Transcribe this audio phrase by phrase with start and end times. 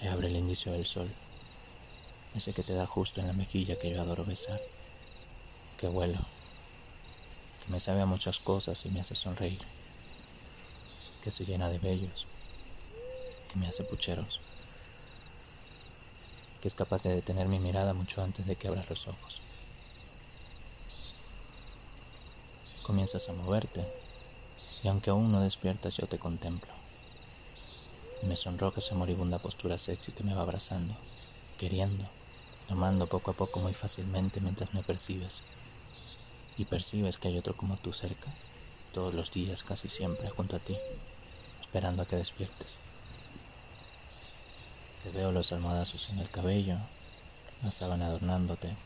[0.00, 1.10] Se abre el indicio del sol,
[2.34, 4.58] ese que te da justo en la mejilla que yo adoro besar,
[5.76, 6.18] que vuelo,
[7.62, 9.60] que me sabe a muchas cosas y me hace sonreír,
[11.22, 12.26] que se llena de bellos,
[13.52, 14.40] que me hace pucheros,
[16.62, 19.42] que es capaz de detener mi mirada mucho antes de que abras los ojos.
[22.84, 23.86] Comienzas a moverte
[24.82, 26.79] y aunque aún no despiertas yo te contemplo.
[28.22, 30.94] Me sonroja esa moribunda postura sexy que me va abrazando,
[31.58, 32.04] queriendo,
[32.68, 35.40] tomando poco a poco muy fácilmente mientras me percibes.
[36.58, 38.32] Y percibes que hay otro como tú cerca,
[38.92, 40.76] todos los días, casi siempre, junto a ti,
[41.60, 42.78] esperando a que despiertes.
[45.02, 46.76] Te veo los almohadazos en el cabello,
[47.62, 48.76] la sábana adornándote,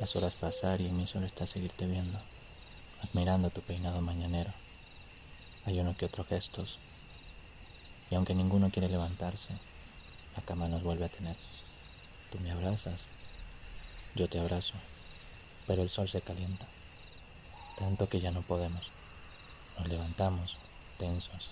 [0.00, 2.18] las horas pasar y en mí solo está seguirte viendo,
[3.02, 4.52] admirando tu peinado mañanero.
[5.64, 6.80] Hay uno que otro gestos,
[8.10, 9.50] y aunque ninguno quiere levantarse,
[10.36, 11.36] la cama nos vuelve a tener.
[12.30, 13.06] Tú me abrazas,
[14.14, 14.74] yo te abrazo,
[15.66, 16.66] pero el sol se calienta,
[17.78, 18.90] tanto que ya no podemos.
[19.78, 20.56] Nos levantamos,
[20.98, 21.50] tensos,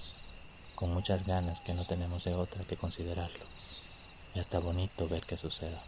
[0.75, 3.45] con muchas ganas que no tenemos de otra que considerarlo.
[4.35, 5.83] Y hasta bonito ver qué suceda.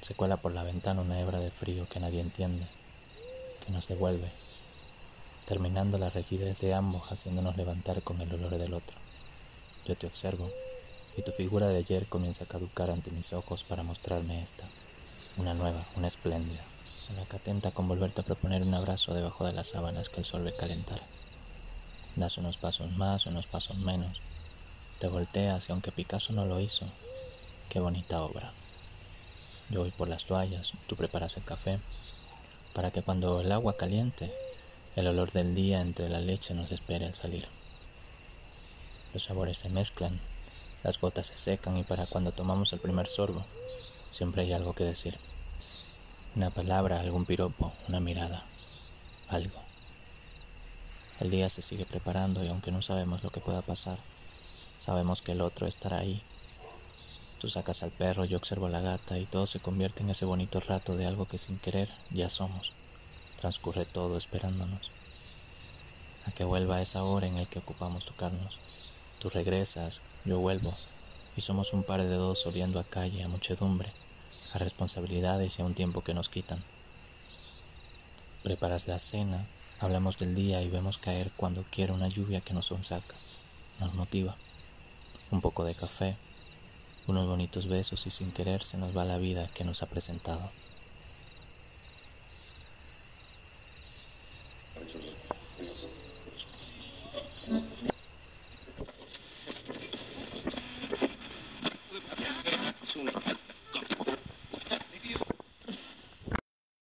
[0.00, 2.66] Se cuela por la ventana una hebra de frío que nadie entiende,
[3.64, 4.30] que nos devuelve
[5.50, 8.96] terminando la rigidez de ambos haciéndonos levantar con el olor del otro.
[9.84, 10.48] Yo te observo
[11.16, 14.62] y tu figura de ayer comienza a caducar ante mis ojos para mostrarme esta,
[15.36, 16.62] una nueva, una espléndida,
[17.08, 20.20] en la que atenta con volverte a proponer un abrazo debajo de las sábanas que
[20.20, 21.02] el sol ve calentar.
[22.14, 24.20] Das unos pasos más, unos pasos menos,
[25.00, 26.86] te volteas y aunque Picasso no lo hizo,
[27.70, 28.52] qué bonita obra.
[29.68, 31.80] Yo voy por las toallas, tú preparas el café,
[32.72, 34.32] para que cuando el agua caliente
[34.96, 37.46] el olor del día entre la leche nos espera al salir.
[39.14, 40.20] Los sabores se mezclan,
[40.82, 43.44] las gotas se secan y para cuando tomamos el primer sorbo,
[44.10, 45.16] siempre hay algo que decir.
[46.34, 48.44] Una palabra, algún piropo, una mirada,
[49.28, 49.60] algo.
[51.20, 53.98] El día se sigue preparando y aunque no sabemos lo que pueda pasar,
[54.78, 56.22] sabemos que el otro estará ahí.
[57.38, 60.24] Tú sacas al perro, yo observo a la gata y todo se convierte en ese
[60.24, 62.72] bonito rato de algo que sin querer ya somos.
[63.40, 64.90] Transcurre todo esperándonos.
[66.26, 68.58] A que vuelva esa hora en el que ocupamos tocarnos.
[69.18, 70.76] Tú regresas, yo vuelvo,
[71.38, 73.92] y somos un par de dos oliendo a calle, a muchedumbre,
[74.52, 76.62] a responsabilidades y a un tiempo que nos quitan.
[78.42, 79.46] Preparas la cena,
[79.78, 83.14] hablamos del día y vemos caer cuando quiera una lluvia que nos sonsaca,
[83.78, 84.36] nos motiva.
[85.30, 86.18] Un poco de café,
[87.06, 90.50] unos bonitos besos y sin querer se nos va la vida que nos ha presentado.